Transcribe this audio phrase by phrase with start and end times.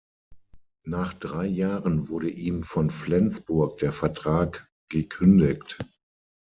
[0.83, 5.77] Nach drei Jahren wurde ihm von Flensburg der Vertrag gekündigt.